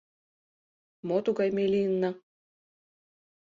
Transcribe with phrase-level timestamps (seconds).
[1.07, 2.11] Мо тугай ме лийынна?